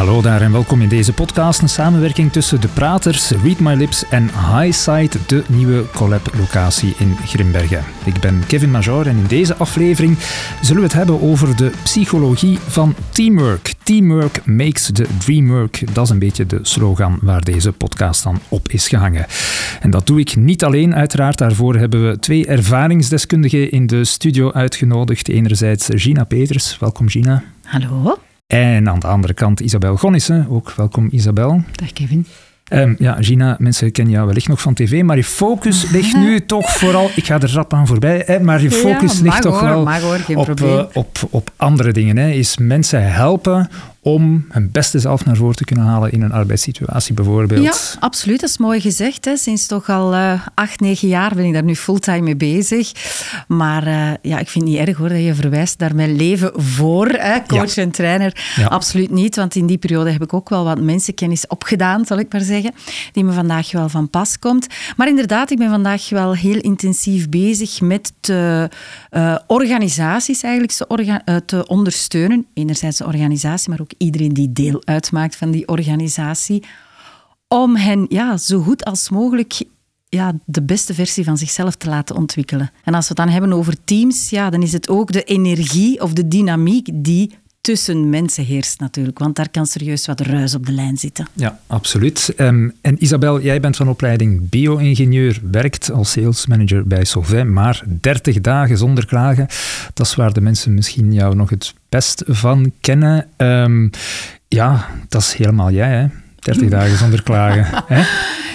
[0.00, 1.62] Hallo daar en welkom in deze podcast.
[1.62, 7.84] Een samenwerking tussen De Praters, Read My Lips en Highside, de nieuwe collab-locatie in Grimbergen.
[8.04, 10.18] Ik ben Kevin Major en in deze aflevering
[10.60, 13.74] zullen we het hebben over de psychologie van teamwork.
[13.82, 15.94] Teamwork makes the dream work.
[15.94, 19.26] Dat is een beetje de slogan waar deze podcast dan op is gehangen.
[19.80, 21.38] En dat doe ik niet alleen, uiteraard.
[21.38, 25.28] Daarvoor hebben we twee ervaringsdeskundigen in de studio uitgenodigd.
[25.28, 26.78] Enerzijds Gina Peters.
[26.78, 27.42] Welkom Gina.
[27.64, 28.18] Hallo.
[28.50, 30.46] En aan de andere kant Isabel Gonnissen.
[30.48, 31.62] Ook welkom Isabel.
[31.72, 32.26] Dag Kevin.
[32.72, 36.44] Um, ja, Gina, mensen kennen jou wellicht nog van tv, maar je focus ligt nu
[36.46, 39.60] toch vooral, ik ga er rap aan voorbij, hè, maar je focus ja, ligt toch
[39.60, 42.16] wel hoor, op, uh, op, op andere dingen.
[42.16, 42.30] Hè.
[42.30, 43.68] Is mensen helpen
[44.02, 47.64] om hun beste zelf naar voren te kunnen halen in een arbeidssituatie bijvoorbeeld.
[47.64, 48.40] Ja, absoluut.
[48.40, 49.24] Dat is mooi gezegd.
[49.24, 49.36] Hè.
[49.36, 52.92] Sinds toch al uh, acht, negen jaar ben ik daar nu fulltime mee bezig.
[53.48, 56.52] Maar uh, ja, ik vind het niet erg hoor dat je verwijst naar mijn leven
[56.54, 57.82] voor hè, coach ja.
[57.82, 58.52] en trainer.
[58.56, 58.66] Ja.
[58.66, 62.32] Absoluut niet, want in die periode heb ik ook wel wat mensenkennis opgedaan, zal ik
[62.32, 62.72] maar zeggen,
[63.12, 64.66] die me vandaag wel van pas komt.
[64.96, 68.68] Maar inderdaad, ik ben vandaag wel heel intensief bezig met de
[69.10, 72.46] uh, organisaties eigenlijk te, orga te ondersteunen.
[72.54, 76.64] Enerzijds de organisatie, maar ook iedereen die deel uitmaakt van die organisatie,
[77.48, 79.62] om hen ja, zo goed als mogelijk
[80.08, 82.70] ja, de beste versie van zichzelf te laten ontwikkelen.
[82.84, 86.02] En als we het dan hebben over teams, ja, dan is het ook de energie
[86.02, 90.66] of de dynamiek die tussen mensen heerst natuurlijk, want daar kan serieus wat ruis op
[90.66, 91.26] de lijn zitten.
[91.32, 92.32] Ja, absoluut.
[92.36, 97.82] Um, en Isabel, jij bent van opleiding bio-ingenieur, werkt als sales manager bij Solvay, maar
[98.00, 99.46] 30 dagen zonder klagen,
[99.94, 103.26] dat is waar de mensen misschien jou nog het best van kennen.
[103.36, 103.90] Um,
[104.48, 106.06] ja, dat is helemaal jij, hè?
[106.40, 107.84] 30 dagen zonder klagen.
[107.96, 108.02] hè?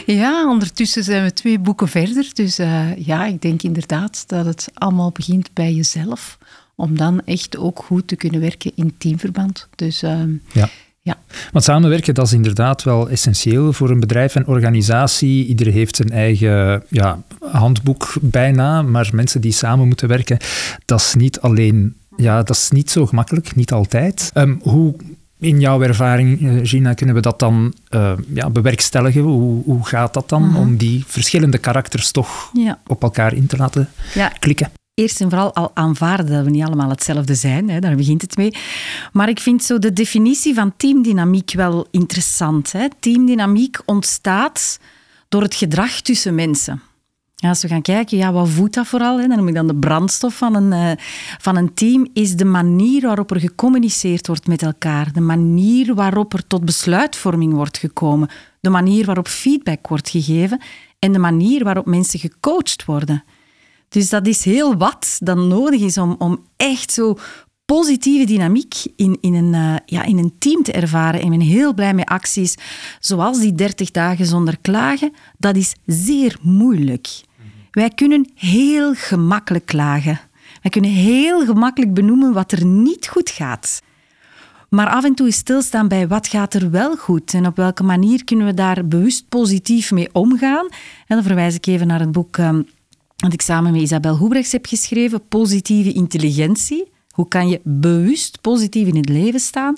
[0.06, 2.30] Ja, ondertussen zijn we twee boeken verder.
[2.33, 6.38] Dus uh, ja, ik denk inderdaad dat het allemaal begint bij jezelf
[6.76, 9.68] om dan echt ook goed te kunnen werken in teamverband.
[9.76, 10.20] Dus uh,
[10.52, 10.70] ja.
[11.02, 11.17] ja.
[11.52, 15.45] Want samenwerken, dat is inderdaad wel essentieel voor een bedrijf en organisatie.
[15.45, 20.38] Iedereen heeft zijn eigen ja, handboek bijna, maar mensen die samen moeten werken,
[20.86, 24.32] dat is niet alleen, ja, dat is niet zo gemakkelijk, niet altijd.
[24.33, 24.95] Um, hoe
[25.39, 29.22] in jouw ervaring, Gina, kunnen we dat dan uh, ja, bewerkstelligen?
[29.22, 30.61] Hoe, hoe gaat dat dan, mm-hmm.
[30.61, 32.80] om die verschillende karakters toch ja.
[32.88, 34.28] op elkaar in te laten ja.
[34.39, 34.72] klikken?
[34.95, 38.38] Eerst en vooral al aanvaarden dat we niet allemaal hetzelfde zijn, hè, daar begint het
[38.38, 38.56] mee.
[39.11, 42.72] Maar ik vind zo de definitie van teamdynamiek wel interessant.
[42.72, 42.88] Hè.
[43.00, 44.80] Teamdynamiek ontstaat
[45.30, 46.82] door het gedrag tussen mensen.
[47.36, 49.20] Ja, als we gaan kijken, ja, wat voedt dat vooral?
[49.20, 49.28] Hè?
[49.28, 51.04] Dan noem ik dan de brandstof van een, uh,
[51.38, 55.14] van een team, is de manier waarop er gecommuniceerd wordt met elkaar.
[55.14, 58.30] De manier waarop er tot besluitvorming wordt gekomen.
[58.60, 60.61] De manier waarop feedback wordt gegeven.
[61.00, 63.23] En de manier waarop mensen gecoacht worden.
[63.95, 67.17] Dus dat is heel wat dan nodig is om, om echt zo
[67.66, 71.20] positieve dynamiek in, in, een, uh, ja, in een team te ervaren.
[71.22, 72.55] En ik ben heel blij met acties
[73.00, 75.11] zoals die 30 dagen zonder klagen.
[75.38, 77.08] Dat is zeer moeilijk.
[77.72, 80.20] Wij kunnen heel gemakkelijk klagen.
[80.61, 83.82] Wij kunnen heel gemakkelijk benoemen wat er niet goed gaat.
[84.70, 88.23] Maar af en toe stilstaan bij wat gaat er wel goed en op welke manier
[88.23, 90.67] kunnen we daar bewust positief mee omgaan.
[91.08, 92.66] En dan verwijs ik even naar het boek um,
[93.25, 96.91] dat ik samen met Isabel Hoebrechts heb geschreven, Positieve Intelligentie.
[97.09, 99.75] Hoe kan je bewust positief in het leven staan?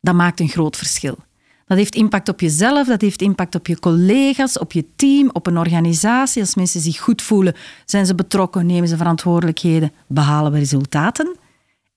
[0.00, 1.18] Dat maakt een groot verschil.
[1.66, 5.46] Dat heeft impact op jezelf, dat heeft impact op je collega's, op je team, op
[5.46, 6.42] een organisatie.
[6.42, 11.36] Als mensen zich goed voelen, zijn ze betrokken, nemen ze verantwoordelijkheden, behalen we resultaten.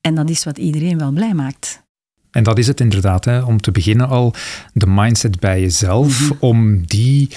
[0.01, 1.81] En dat is wat iedereen wel blij maakt.
[2.31, 3.41] En dat is het inderdaad, hè?
[3.41, 4.33] om te beginnen al
[4.73, 6.37] de mindset bij jezelf, mm-hmm.
[6.39, 7.29] om die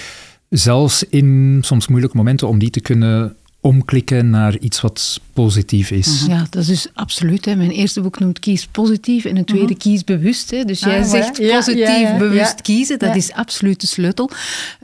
[0.49, 3.35] zelfs in soms moeilijke momenten, om die te kunnen
[3.67, 6.25] omklikken naar iets wat positief is.
[6.27, 7.45] Ja, dat is dus absoluut.
[7.45, 7.55] Hè.
[7.55, 10.51] Mijn eerste boek noemt Kies positief en het tweede Kies bewust.
[10.51, 10.63] Hè.
[10.63, 12.99] Dus jij ah, zegt ja, positief ja, ja, bewust kiezen.
[12.99, 14.29] Dat is absoluut de sleutel.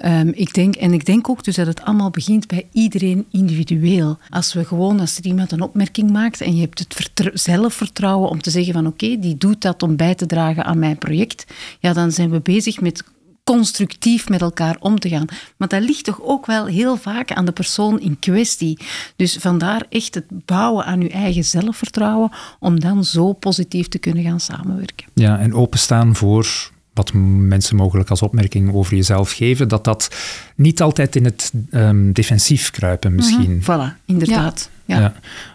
[0.05, 4.17] Um, ik denk, en ik denk ook dus dat het allemaal begint bij iedereen individueel.
[4.29, 8.41] Als we gewoon, als er iemand een opmerking maakt en je hebt het zelfvertrouwen om
[8.41, 11.45] te zeggen van oké, okay, die doet dat om bij te dragen aan mijn project,
[11.79, 13.03] ja, dan zijn we bezig met
[13.43, 15.25] constructief met elkaar om te gaan.
[15.57, 18.79] Maar dat ligt toch ook wel heel vaak aan de persoon in kwestie.
[19.15, 24.23] Dus vandaar echt het bouwen aan je eigen zelfvertrouwen om dan zo positief te kunnen
[24.23, 25.07] gaan samenwerken.
[25.13, 30.15] Ja, en openstaan voor wat mensen mogelijk als opmerking over jezelf geven, dat dat
[30.55, 33.51] niet altijd in het um, defensief kruipen misschien.
[33.51, 33.91] Mm -hmm.
[33.91, 34.69] Voilà, inderdaad.
[34.85, 34.99] Ja.
[34.99, 35.13] ja.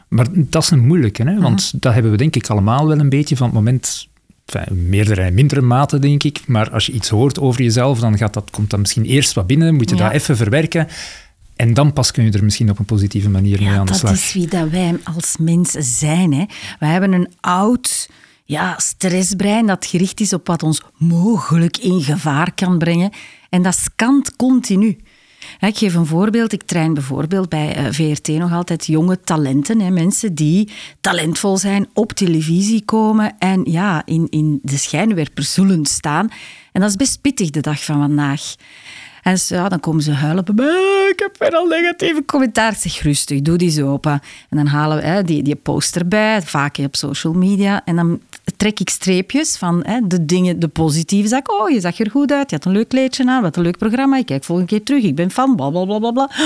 [0.09, 1.41] Maar dat is een moeilijke, hè?
[1.41, 1.81] want mm -hmm.
[1.81, 4.09] dat hebben we denk ik allemaal wel een beetje van het moment
[4.53, 6.47] Enfin, meerdere en mindere mate, denk ik.
[6.47, 9.47] Maar als je iets hoort over jezelf, dan gaat dat, komt dat misschien eerst wat
[9.47, 10.03] binnen, moet je ja.
[10.03, 10.89] dat even verwerken.
[11.57, 13.95] En dan pas kun je er misschien op een positieve manier ja, mee aan de
[13.95, 14.11] slag.
[14.11, 16.33] Dat is wie dat wij als mens zijn.
[16.33, 16.45] Hè.
[16.79, 18.09] Wij hebben een oud
[18.45, 23.11] ja, stressbrein dat gericht is op wat ons mogelijk in gevaar kan brengen.
[23.51, 24.99] En dat scant continu.
[25.61, 26.53] Ik geef een voorbeeld.
[26.53, 29.93] Ik train bijvoorbeeld bij eh, VRT nog altijd jonge talenten.
[29.93, 30.71] Mensen die
[31.01, 36.29] talentvol zijn, op televisie komen en ja, in, in de schijnwerpers zullen staan.
[36.73, 38.55] En dat is best pittig de dag van vandaag.
[39.23, 41.09] En ja, dan komen ze huilen bij.
[41.13, 42.75] Ik heb weer al negatieve commentaar.
[42.75, 44.21] Zeg rustig, doe die zo open.
[44.49, 45.61] En dan halen we hè, die, die
[45.93, 47.85] erbij, vaak op social media.
[47.85, 48.21] En dan
[48.57, 51.61] trek ik streepjes van hè, de dingen, de positieve zaak.
[51.61, 53.79] Oh, je zag er goed uit, je had een leuk kleedje aan, wat een leuk
[53.79, 54.17] programma.
[54.17, 56.31] Ik kijk volgende keer terug, ik ben fan, bla bla bla bla.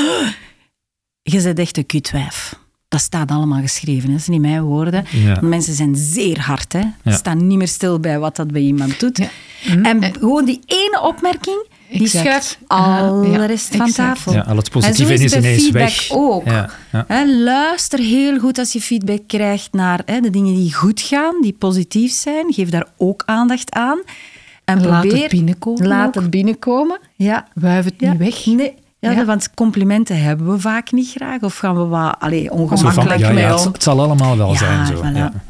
[1.25, 2.62] Je bent echt een kutwijf.
[2.92, 4.14] Dat staat allemaal geschreven, hè.
[4.14, 5.04] dat zijn niet mijn woorden.
[5.40, 6.72] Mensen zijn zeer hard.
[6.72, 6.80] Hè.
[7.04, 9.28] Ze staan niet meer stil bij wat dat bij iemand doet.
[9.82, 14.32] En gewoon die ene opmerking die schuift al de rest van tafel.
[14.32, 16.10] Ja, al het positieve is, ineens feedback weg.
[16.10, 16.44] ook.
[16.46, 21.56] Ja, luister heel goed als je feedback krijgt naar de dingen die goed gaan, die
[21.58, 22.52] positief zijn.
[22.52, 23.98] Geef daar ook aandacht aan.
[24.64, 25.86] En laat probeer, het binnenkomen.
[25.86, 26.98] Laat het binnenkomen.
[27.16, 27.48] Ja.
[27.54, 28.46] Wuif het niet weg.
[28.46, 28.74] Nee.
[29.10, 31.40] Ja, want complimenten hebben we vaak niet graag.
[31.40, 33.72] Of gaan we wat allee, ongemakkelijk mee om.
[33.72, 34.87] Het, zal allemaal wel zijn.
[34.87, 35.06] Zo.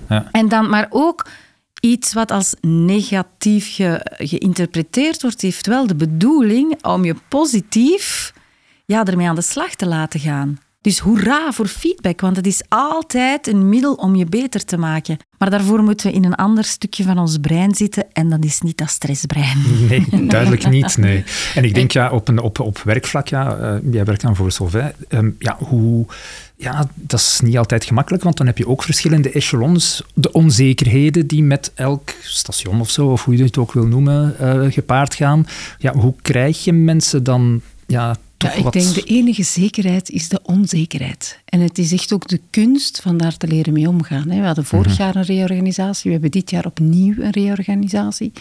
[0.09, 0.29] Ja.
[0.31, 1.27] En dan maar ook
[1.81, 3.79] iets wat als negatief
[4.17, 8.33] geïnterpreteerd wordt, heeft wel de bedoeling om je positief
[8.85, 10.59] ja, ermee aan de slag te laten gaan.
[10.83, 15.17] Dus hoera voor feedback, want het is altijd een middel om je beter te maken.
[15.39, 18.61] Maar daarvoor moeten we in een ander stukje van ons brein zitten en dat is
[18.61, 19.63] niet dat stressbrein.
[19.89, 20.97] Nee, duidelijk niet.
[20.97, 21.25] Nee.
[21.55, 24.53] En ik denk ja, op, een, op, op werkvlak, ja, uh, jij werkt aan voor
[24.53, 26.07] Solvay, um, ja, hoe
[26.57, 30.03] ja, dat is niet altijd gemakkelijk, want dan heb je ook verschillende echelons.
[30.15, 34.37] De onzekerheden die met elk station of zo, of hoe je het ook wil noemen,
[34.41, 35.47] uh, gepaard gaan.
[35.79, 40.41] Ja, hoe krijg je mensen dan ja, ja, ik denk de enige zekerheid is de
[40.43, 41.39] onzekerheid.
[41.45, 44.29] En het is echt ook de kunst van daar te leren mee omgaan.
[44.29, 45.03] We hadden vorig mhm.
[45.03, 48.33] jaar een reorganisatie, we hebben dit jaar opnieuw een reorganisatie.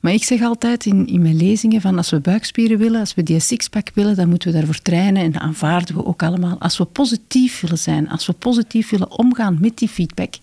[0.00, 3.22] Maar ik zeg altijd in, in mijn lezingen van als we buikspieren willen, als we
[3.22, 6.58] die sixpack willen, dan moeten we daarvoor trainen en dat aanvaarden we ook allemaal.
[6.58, 10.34] Als we positief willen zijn, als we positief willen omgaan met die feedback,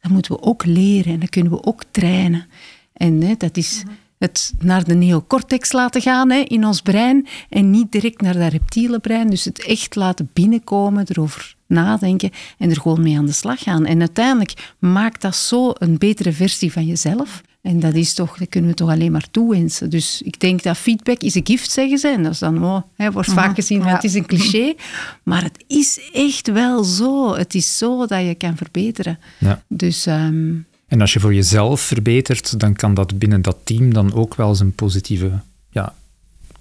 [0.00, 2.46] dan moeten we ook leren en dan kunnen we ook trainen.
[2.92, 3.82] En hè, dat is...
[3.84, 8.38] Mhm het naar de neocortex laten gaan hè, in ons brein en niet direct naar
[8.38, 9.30] dat reptiele brein.
[9.30, 13.86] Dus het echt laten binnenkomen, erover nadenken en er gewoon mee aan de slag gaan.
[13.86, 17.42] En uiteindelijk maakt dat zo een betere versie van jezelf.
[17.66, 19.90] En dat is toch, dat kunnen we toch alleen maar toewensen.
[19.90, 22.08] Dus ik denk dat feedback is een gift, zeggen ze.
[22.08, 23.54] En dat is dan, oh, hè, wordt vaak mhm.
[23.54, 23.86] gezien, ja.
[23.86, 24.74] het is een cliché.
[25.22, 27.34] Maar het is echt wel zo.
[27.34, 29.18] Het is zo dat je kan verbeteren.
[29.38, 29.62] Ja.
[29.68, 30.54] Dus ehm,
[30.86, 34.54] en als je voor jezelf verbetert, dan kan dat binnen dat team dan ook wel
[34.54, 35.40] zijn positieve
[35.70, 35.94] ja,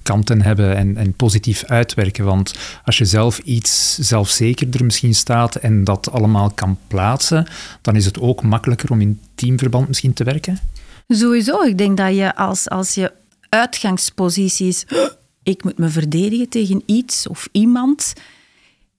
[0.01, 2.25] kanten hebben en, en positief uitwerken.
[2.25, 7.47] Want als je zelf iets zelfzekerder misschien staat en dat allemaal kan plaatsen,
[7.81, 10.59] dan is het ook makkelijker om in teamverband misschien te werken.
[11.07, 11.61] Sowieso.
[11.61, 13.11] Ik denk dat je als, als je
[13.49, 14.85] uitgangsposities,
[15.43, 18.13] ik moet me verdedigen tegen iets of iemand,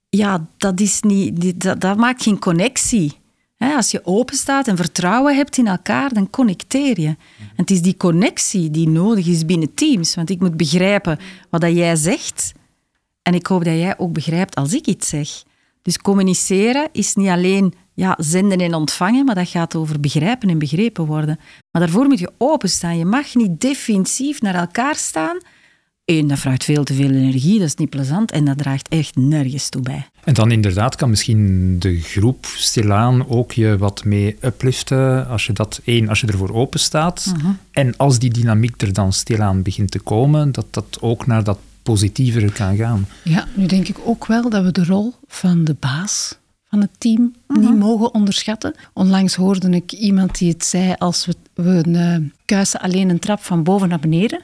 [0.08, 3.16] ja, dat, is niet, dat, dat maakt geen connectie.
[3.58, 7.06] Als je open staat en vertrouwen hebt in elkaar, dan connecteer je.
[7.06, 7.16] En
[7.56, 10.14] het is die connectie die nodig is binnen teams.
[10.14, 11.18] Want ik moet begrijpen
[11.50, 12.52] wat dat jij zegt.
[13.22, 15.28] En ik hoop dat jij ook begrijpt als ik iets zeg.
[15.82, 20.58] Dus communiceren is niet alleen ja, zenden en ontvangen, maar dat gaat over begrijpen en
[20.58, 21.38] begrepen worden.
[21.70, 22.98] Maar daarvoor moet je openstaan.
[22.98, 25.38] Je mag niet defensief naar elkaar staan
[26.06, 29.16] Eén, dat vraagt veel te veel energie, dat is niet plezant en dat draagt echt
[29.16, 30.08] nergens toe bij.
[30.24, 35.52] En dan inderdaad kan misschien de groep stilaan ook je wat mee upliften als je
[35.52, 37.32] dat één, als je ervoor open staat.
[37.36, 37.52] Mhm.
[37.70, 41.58] En als die dynamiek er dan stilaan begint te komen, dat dat ook naar dat
[41.82, 43.06] positievere kan gaan.
[43.22, 46.90] Ja, nu denk ik ook wel dat we de rol van de baas van het
[46.98, 47.78] team niet mhm.
[47.78, 48.74] mogen onderschatten.
[48.92, 53.40] Onlangs hoorde ik iemand die het zei als we, we uh, kuisen alleen een trap
[53.40, 54.40] van boven naar beneden.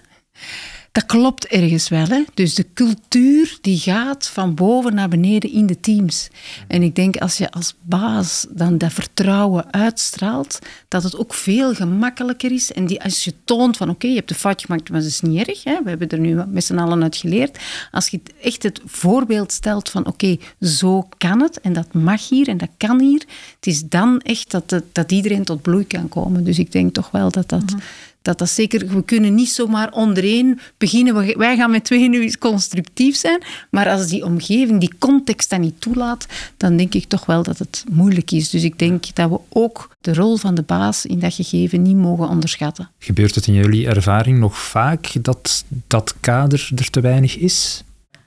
[0.92, 2.06] Dat klopt ergens wel.
[2.06, 2.22] Hè?
[2.34, 6.28] Dus de cultuur die gaat van boven naar beneden in de teams.
[6.68, 10.58] En ik denk als je als baas dan dat vertrouwen uitstraalt,
[10.88, 12.72] dat het ook veel gemakkelijker is.
[12.72, 15.20] En die, als je toont van oké, je hebt de fout gemaakt, maar dat is
[15.20, 15.64] niet erg.
[15.64, 15.82] Hè?
[15.82, 17.58] We hebben er nu met z'n allen uit geleerd.
[17.90, 22.49] Als je echt het voorbeeld stelt van oké, zo kan het en dat mag hier
[22.49, 23.22] en dat kan hier.
[23.56, 26.44] Het is dan echt dat, dat iedereen tot bloei kan komen.
[26.44, 27.70] Dus ik denk toch wel dat dat...
[27.70, 27.80] Mhm
[28.23, 31.38] dat dat zeker, we kunnen niet zomaar ondereen beginnen.
[31.38, 33.43] Wij gaan met twee nu constructief zijn.
[33.71, 36.26] Maar als die omgeving, die context dat niet toelaat,
[36.57, 38.50] dan denk ik toch wel dat het moeilijk is.
[38.50, 41.97] Dus ik denk dat we ook de rol van de baas in dat gegeven niet
[41.97, 42.91] mogen onderschatten.
[42.99, 47.85] Gebeurt het in jullie ervaring nog vaak dat dat kader er te weinig is?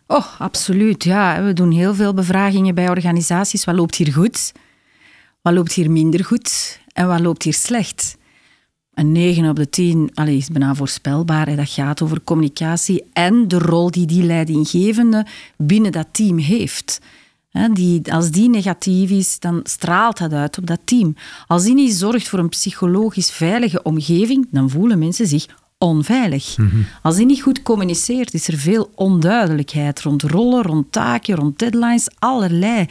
[0.08, 1.04] Oh, absoluut.
[1.04, 3.64] Ja, we doen heel veel bevragingen bij organisaties.
[3.64, 4.52] Wat loopt hier goed?
[5.42, 6.80] Wat loopt hier minder goed?
[6.94, 8.18] En wat loopt hier slecht?
[8.96, 11.48] Een 9 op de 10 allee, is bijna voorspelbaar.
[11.48, 11.56] Hè.
[11.56, 15.25] Dat gaat over communicatie en de rol die die leidinggevende
[15.58, 17.00] binnen dat team heeft.
[17.74, 21.16] Die, als die negatief is, dan straalt dat uit op dat team.
[21.48, 25.48] Als die niet zorgt voor een psychologisch veilige omgeving, dan voelen mensen zich
[25.78, 26.58] onveilig.
[26.58, 26.75] Mhm.
[27.02, 32.08] Als die niet goed communiceert, is er veel onduidelijkheid rond rollen, rond taken, rond deadlines,
[32.20, 32.86] allerlei.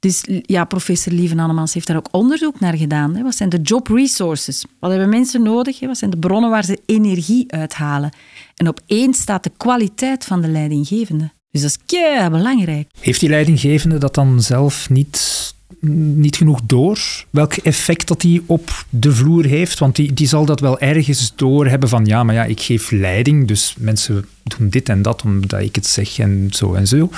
[0.00, 3.16] Dus ja, professor Lieven Annemans heeft daar ook onderzoek naar gedaan.
[3.16, 3.22] Hè.
[3.22, 4.64] Wat zijn de job resources?
[4.78, 5.80] Wat hebben mensen nodig?
[5.80, 8.10] Wat zijn de bronnen waar ze energie uithalen?
[8.56, 11.30] En op één staat de kwaliteit van de leidinggevende.
[11.50, 12.88] Dus dat is kei belangrijk.
[13.00, 17.24] Heeft die leidinggevende dat dan zelf niet, niet genoeg door?
[17.30, 19.78] Welk effect dat die op de vloer heeft?
[19.78, 22.90] Want die, die zal dat wel ergens door hebben van ja, maar ja, ik geef
[22.90, 27.10] leiding, dus mensen doen dit en dat omdat ik het zeg en zo en zo.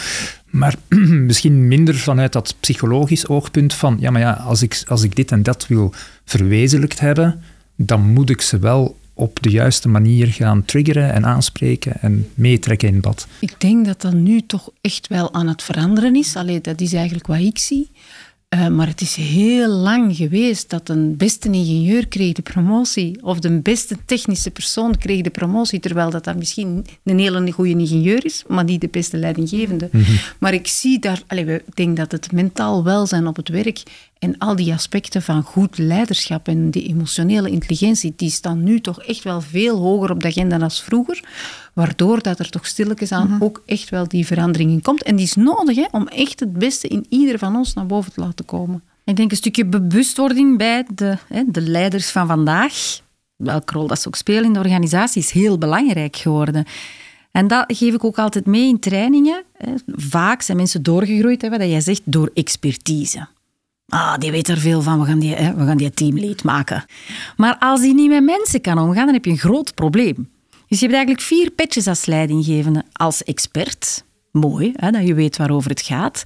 [0.52, 0.74] Maar
[1.28, 5.30] misschien minder vanuit dat psychologisch oogpunt van ja, maar ja, als ik, als ik dit
[5.30, 5.94] en dat wil
[6.24, 7.42] verwezenlijkt hebben,
[7.76, 12.88] dan moet ik ze wel op de juiste manier gaan triggeren en aanspreken en meetrekken
[12.88, 13.26] in bad?
[13.38, 16.36] Ik denk dat dat nu toch echt wel aan het veranderen is.
[16.36, 17.90] Alleen dat is eigenlijk wat ik zie.
[18.54, 23.38] Uh, maar het is heel lang geweest dat een beste ingenieur kreeg de promotie of
[23.38, 28.24] de beste technische persoon kreeg de promotie, terwijl dat dan misschien een hele goede ingenieur
[28.24, 29.88] is, maar niet de beste leidinggevende.
[29.92, 30.12] Mhm.
[30.38, 33.82] Maar ik zie daar, allez, ik denk dat het mentaal welzijn op het werk
[34.22, 39.02] en al die aspecten van goed leiderschap en die emotionele intelligentie, die staan nu toch
[39.02, 41.24] echt wel veel hoger op de agenda dan vroeger.
[41.72, 43.42] Waardoor dat er toch stilletjes aan mhm.
[43.42, 45.02] ook echt wel die verandering in komt.
[45.02, 48.12] En die is nodig hè, om echt het beste in ieder van ons naar boven
[48.12, 48.41] te laten
[49.04, 53.00] Ik denk een stukje bewustwording bij de, hè, de leiders van vandaag.
[53.36, 56.64] Welke rol dat ze ook spelen in de organisatie is heel belangrijk geworden.
[57.30, 59.42] En dat geef ik ook altijd mee in trainingen.
[59.86, 63.28] Vaak zijn mensen doorgegroeid, hè, wat jij zegt, door expertise.
[63.88, 66.84] Ah, die weet er veel van, we gaan die, hè, we gaan die teamlead maken.
[67.36, 70.30] Maar als die niet met mensen kan omgaan, dan heb je een groot probleem.
[70.68, 72.84] Dus je hebt eigenlijk vier petjes als leidinggevende.
[72.92, 76.22] Als expert, mooi, hè, dat je weet waarover het gaat.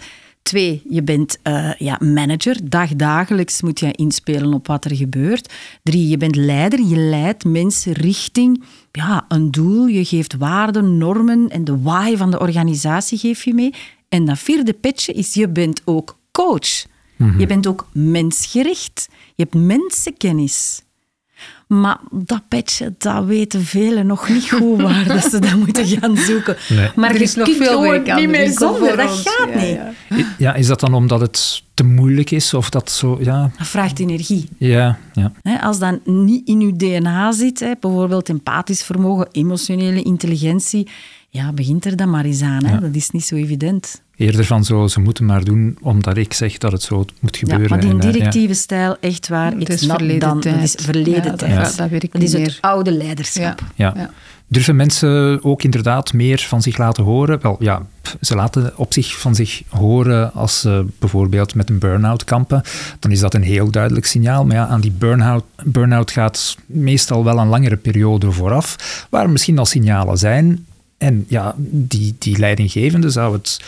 [0.46, 2.56] Twee, je bent uh, ja, manager.
[2.64, 5.52] Dagdagelijks moet je inspelen op wat er gebeurt.
[5.82, 6.80] Drie, je bent leider.
[6.80, 8.62] Je leidt mensen richting
[8.92, 9.86] ja, een doel.
[9.86, 13.74] Je geeft waarden, normen en de why van de organisatie geef je mee.
[14.08, 16.86] En dat vierde petje is, je bent ook coach.
[17.16, 17.40] Mhm.
[17.40, 19.08] Je bent ook mensgericht.
[19.34, 20.82] Je hebt mensenkennis.
[21.66, 26.16] Maar dat petje, dat weten velen nog niet goed waar dat ze dat moeten gaan
[26.16, 26.56] zoeken.
[26.94, 29.78] Maar er is nog veel werk aan niet meer zonder, dat gaat niet.
[30.38, 30.54] Ja.
[30.54, 32.54] is dat dan omdat het te moeilijk is?
[32.54, 33.50] Of dat zo, ja.
[33.58, 34.48] Dat vraagt energie.
[34.58, 35.58] Ja, ja.
[35.60, 40.88] Als dat niet in uw DNA zit, bijvoorbeeld empathisch vermogen, emotionele intelligentie,
[41.36, 42.64] ja, begint er dan maar eens aan.
[42.64, 42.80] Hè?
[42.80, 44.02] Dat is niet zo evident.
[44.16, 47.68] Eerder van zo, ze moeten maar doen omdat ik zeg dat het zo moet gebeuren.
[47.68, 50.54] Ja, maar die eh, directieve stijl, echt waar, het is verleden dan, tijd.
[50.54, 51.30] Dat is verleden tijd.
[51.30, 53.62] Dat, dat, dat is het oude leiderschap.
[53.74, 54.10] ja.
[54.48, 57.40] Durven mensen ook inderdaad meer van zich laten horen?
[57.42, 57.86] Wel ja,
[58.20, 62.62] ze laten op zich van zich horen als ze bijvoorbeeld met een burn-out kampen.
[62.98, 64.44] Dan is dat een heel duidelijk signaal.
[64.44, 69.58] Maar ja, aan die burn-out burn gaat meestal wel een langere periode vooraf, waar misschien
[69.58, 70.66] al signalen zijn
[70.98, 73.60] en ja, die, die leidinggevende zou het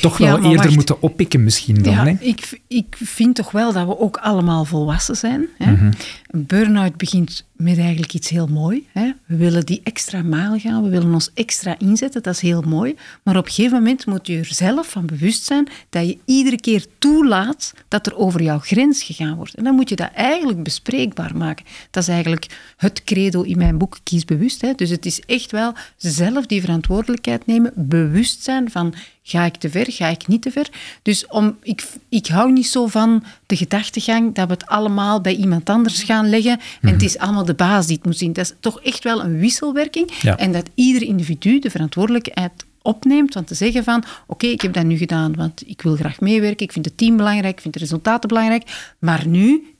[0.00, 1.92] toch wel eerder moeten oppikken misschien dan.
[1.92, 5.46] Ja, Ik, ik vind toch wel dat we ook allemaal volwassen zijn.
[5.58, 5.72] Hè?
[5.72, 5.92] Mhm.
[6.30, 8.86] Een burn-out begint met eigenlijk iets heel mooi.
[9.26, 12.94] We willen die extra mijl gaan, we willen ons extra inzetten, dat is heel mooi.
[13.22, 16.60] Maar op een gegeven moment moet je er zelf van bewust zijn dat je iedere
[16.60, 19.54] keer toelaat dat er over jouw grens gegaan wordt.
[19.54, 21.64] En dan moet je dat eigenlijk bespreekbaar maken.
[21.90, 24.78] Dat is eigenlijk het credo in mijn boek Kies Bewust.
[24.78, 28.94] Dus het is echt wel zelf die verantwoordelijkheid nemen, bewust zijn van
[29.30, 29.92] Ga ik te ver?
[29.92, 30.68] Ga ik niet te ver?
[31.02, 35.34] Dus om, ik, ik hou niet zo van de gedachtegang dat we het allemaal bij
[35.34, 38.32] iemand anders gaan leggen en het is allemaal de baas die het moet zien.
[38.32, 43.46] Dat is toch echt wel een wisselwerking en dat ieder individu de verantwoordelijkheid opneemt, want
[43.46, 46.72] te zeggen van oké, ik heb dat nu gedaan, want ik wil graag meewerken, ik
[46.72, 49.74] vind het team belangrijk, ik vind de resultaten belangrijk, maar nu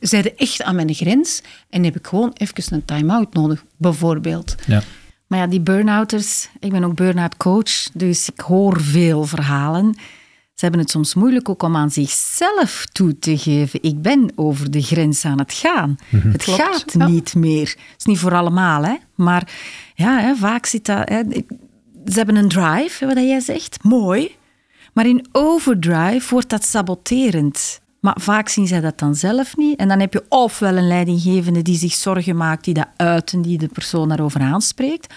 [0.00, 4.54] zijn ze echt aan mijn grens en heb ik gewoon even een time-out nodig, bijvoorbeeld.
[4.66, 4.82] Ja.
[5.28, 9.94] Maar ja, die burn-outers, ik ben ook burn-out coach, dus ik hoor veel verhalen.
[10.54, 13.82] Ze hebben het soms moeilijk ook om aan zichzelf toe te geven.
[13.82, 15.98] Ik ben over de grens aan het gaan.
[16.08, 16.30] Mhm.
[16.30, 17.68] Het gaat niet meer.
[17.68, 18.94] Het is niet voor allemaal, hè.
[19.14, 19.52] Maar
[19.94, 21.08] ja, hè, vaak zit dat...
[21.08, 21.22] Hè,
[22.04, 23.82] ze hebben een drive, wat jij zegt.
[23.82, 24.36] Mooi.
[24.92, 27.80] Maar in overdrive wordt dat saboterend.
[28.00, 29.78] Maar vaak zien zij dat dan zelf niet.
[29.78, 33.42] En dan heb je ofwel een leidinggevende die zich zorgen maakt, die dat uit en
[33.42, 35.14] die de persoon daarover aanspreekt.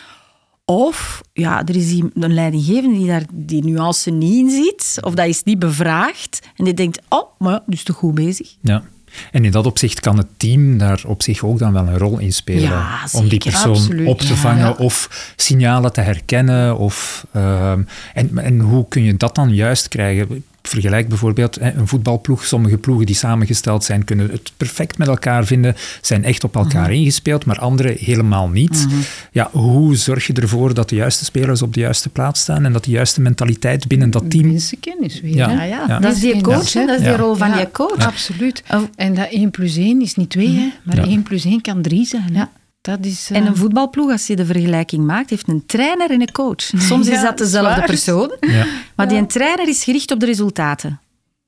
[0.65, 5.27] Of ja, er is een leidinggevende die daar die nuance niet in ziet, of dat
[5.27, 6.39] is niet bevraagd.
[6.55, 8.55] En die denkt, oh, maar dus toch goed bezig.
[8.61, 8.83] Ja.
[9.31, 12.19] En in dat opzicht kan het team daar op zich ook dan wel een rol
[12.19, 12.61] in spelen.
[12.61, 14.07] Ja, om die zeker, persoon absoluut.
[14.07, 14.75] op te vangen ja.
[14.77, 16.77] of signalen te herkennen.
[16.77, 17.83] Of, ehm,
[18.13, 20.43] en, en hoe kun je dat dan juist krijgen?
[20.63, 22.45] Vergelijk bijvoorbeeld een voetbalploeg.
[22.45, 26.81] Sommige ploegen die samengesteld zijn, kunnen het perfect met elkaar vinden, zijn echt op elkaar
[26.89, 26.91] Mhm.
[26.91, 28.87] ingespeeld, maar andere helemaal niet.
[29.31, 32.73] Ja, hoe zorg je ervoor dat de juiste spelers op de juiste plaats staan en
[32.73, 34.47] dat de juiste mentaliteit binnen dat team...
[34.47, 35.35] Mensenkennis weer.
[35.35, 35.49] Ja.
[35.49, 35.85] Ja, ja.
[35.87, 35.99] Ja.
[35.99, 36.85] Dat is die coach, hè.
[36.85, 38.05] dat is die rol van die coach.
[38.05, 38.63] Absoluut.
[38.71, 38.81] Oh.
[38.95, 41.03] En dat 1 plus 1 is niet 2, hè, maar Ja.
[41.05, 42.23] 1 plus 1 kan 3 zijn.
[42.33, 42.39] hè.
[42.39, 42.49] Ja.
[42.81, 46.21] Dat is, eh, En een voetbalploeg, als je de vergelijking maakt, heeft een trainer en
[46.21, 46.61] een coach.
[46.89, 47.85] Soms is dat dezelfde zwaar.
[47.85, 48.65] persoon, Ja.
[48.95, 50.99] maar die een trainer is gericht op de resultaten.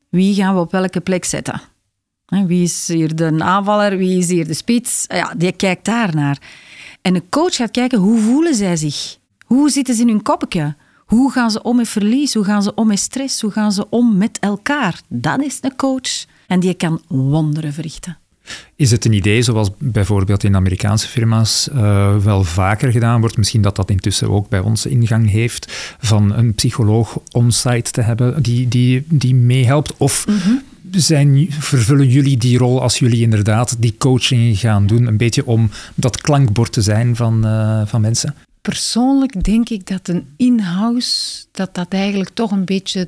[0.09, 1.61] Wie gaan we op welke plek zetten?
[2.25, 5.05] Wie is hier de aanvaller, wie is hier de spits?
[5.07, 6.37] Ja, die kijkt daar naar.
[7.01, 9.17] En een coach gaat kijken, hoe voelen zij zich?
[9.45, 10.75] Hoe zitten ze in hun koppetje?
[11.05, 12.33] Hoe gaan ze om met verlies?
[12.33, 13.41] Hoe gaan ze om met stress?
[13.41, 15.01] Hoe gaan ze om met elkaar?
[15.07, 16.25] Dat is een coach.
[16.47, 18.17] En die kan wonderen verrichten.
[18.75, 23.61] Is het een idee, zoals bijvoorbeeld in Amerikaanse firma's eh, wel vaker gedaan wordt, misschien
[23.61, 28.67] dat dat intussen ook bij ons ingang heeft, van een psycholoog on-site te hebben die,
[28.67, 29.93] die, die meehelpt?
[29.97, 30.25] Of
[30.91, 35.69] zijn, vervullen jullie die rol als jullie inderdaad die coaching gaan doen, een beetje om
[35.95, 38.35] dat klankbord te zijn van, eh, van mensen?
[38.61, 43.07] Persoonlijk denk ik dat een in-house, dat dat eigenlijk toch een beetje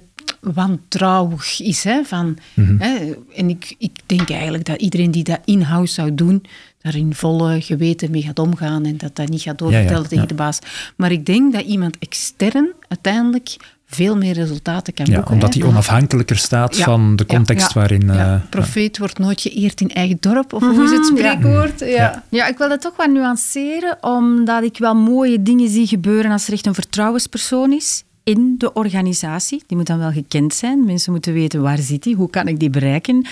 [0.53, 1.83] wantrouwig is.
[1.83, 2.03] Hè?
[2.03, 2.37] Van,
[2.77, 3.13] hè?
[3.35, 6.43] En ik, ik denk eigenlijk dat iedereen die dat in-house zou doen,
[6.81, 10.07] daar in volle geweten mee gaat omgaan en dat dat niet gaat doorvertellen Ja, ja,
[10.07, 10.27] tegen ja.
[10.27, 10.59] de baas.
[10.95, 13.55] Maar ik denk dat iemand extern uiteindelijk
[13.87, 15.33] veel meer resultaten kan Ja, boeken.
[15.33, 18.01] omdat die onafhankelijker staat Ja, van de context ja, waarin...
[18.05, 18.33] ja.
[18.35, 21.31] eh, Profeet wordt nooit geëerd in eigen dorp, of hoe is het Mhm, ja.
[21.31, 21.79] spreekwoord?
[21.79, 21.85] Ja.
[21.87, 22.23] Ja.
[22.29, 26.47] Ja, ik wil dat toch wat nuanceren, omdat ik wel mooie dingen zie gebeuren als
[26.47, 29.63] er echt een vertrouwenspersoon is in de organisatie.
[29.67, 30.85] Die moet dan wel gekend zijn.
[30.85, 33.25] Mensen moeten weten waar zit die, hoe kan ik die bereiken.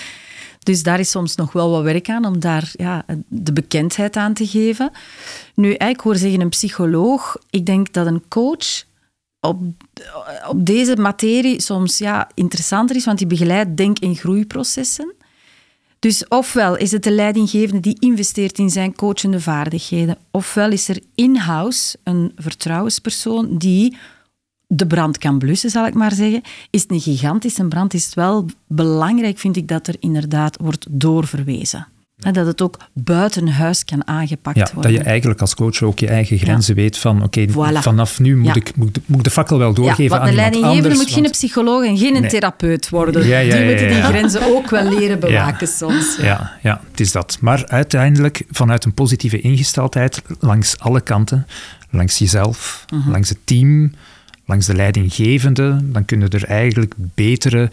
[0.58, 4.34] Dus daar is soms nog wel wat werk aan om daar ja, de bekendheid aan
[4.34, 4.90] te geven.
[5.54, 7.36] Nu, ik hoor zeggen een psycholoog.
[7.50, 8.84] Ik denk dat een coach
[9.40, 9.60] op,
[10.48, 15.14] op deze materie soms ja, interessanter is, want die begeleidt denk- en groeiprocessen.
[15.98, 21.00] Dus ofwel is het de leidinggevende die investeert in zijn coachende vaardigheden, ofwel is er
[21.14, 23.96] in-house een vertrouwenspersoon die
[24.66, 26.42] de brand kan blussen, zal ik maar zeggen.
[26.70, 30.86] Is het een gigantische brand, is het wel belangrijk, vind ik, dat er inderdaad wordt
[30.90, 31.86] doorverwezen.
[32.20, 34.92] En dat het ook buiten huis kan aangepakt Ja, worden.
[34.92, 37.78] dat je eigenlijk als coach ook je eigen grenzen weet van oké, Voilà.
[37.80, 38.54] vanaf nu moet, Ja.
[38.54, 41.32] ik, moet, moet ik de fakkel wel doorgeven want aan iemand leidinggevende moet geen want-
[41.34, 42.30] psycholoog en geen Nee.
[42.30, 43.22] therapeut worden.
[43.22, 46.16] Die moeten die grenzen ook wel leren bewaken soms.
[46.20, 47.38] Ja, ja, het is dat.
[47.40, 51.46] Maar uiteindelijk vanuit een positieve ingesteldheid langs alle kanten,
[51.90, 53.10] langs jezelf, Mhm.
[53.10, 53.92] langs het team,
[54.46, 57.70] langs de leidinggevende, dan kunnen er eigenlijk betere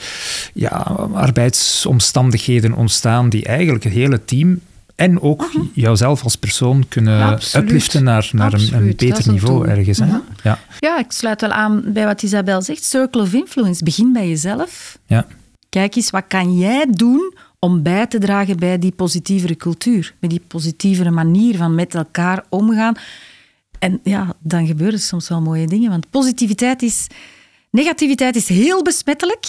[0.54, 0.70] ja,
[1.14, 4.60] arbeidsomstandigheden ontstaan die eigenlijk het hele team
[4.96, 9.78] en ook jouzelf als persoon kunnen Ja, upliften naar, naar een, beter een niveau doel.
[9.78, 9.98] ergens.
[9.98, 10.06] Hè?
[10.06, 10.22] Ja.
[10.44, 12.84] Ja, Ja, ik sluit wel aan bij wat Isabel zegt.
[12.84, 13.84] Circle of influence.
[13.84, 14.98] Begin bij jezelf.
[15.06, 15.26] ja.
[15.70, 20.14] Kijk eens, wat kan jij doen om bij te dragen bij die positievere cultuur?
[20.20, 22.96] Bij die positievere manier van met elkaar omgaan.
[23.82, 25.90] En ja, dan gebeuren soms wel mooie dingen.
[25.90, 27.08] Want positiviteit is...
[27.72, 29.46] Negativiteit is heel besmettelijk.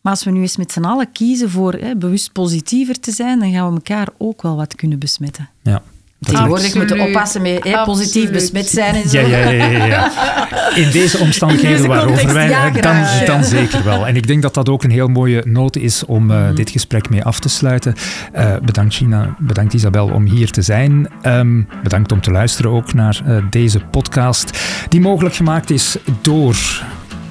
[0.00, 3.38] Maar als we nu eens met z'n allen kiezen voor hè, bewust positiever te zijn,
[3.38, 5.48] dan gaan we elkaar ook wel wat kunnen besmetten.
[5.62, 5.82] ja.
[6.24, 9.18] Tegenwoordig moeten oppassen met hè, positief besmet zijn en zo.
[9.18, 10.12] Ja, ja, ja, ja.
[10.84, 12.48] In deze omstandigheden In deze waarover wij...
[12.48, 13.26] ja, dan, graag, ja.
[13.26, 14.06] dan zeker wel.
[14.06, 16.54] En ik denk dat dat ook een heel mooie noot is om eh, Mhm.
[16.54, 17.94] dit gesprek mee af te sluiten.
[18.32, 21.08] Eh, bedankt Gina, bedankt Isabel om hier te zijn.
[21.22, 24.58] Ehm, bedankt om te luisteren ook naar eh, deze podcast,
[24.88, 26.56] die mogelijk gemaakt is door...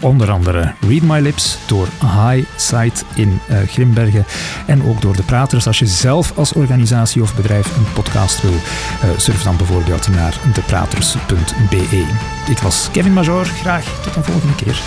[0.04, 4.26] Onder andere Read My Lips door High Site in eh, Grimbergen
[4.68, 5.68] en ook door de praters.
[5.68, 10.40] Als je zelf als organisatie of bedrijf een podcast wil, eh, surf dan bijvoorbeeld naar
[10.54, 12.06] depraters.be.
[12.46, 13.46] Dit was Kevin Major.
[13.46, 14.82] Graag tot een volgende keer.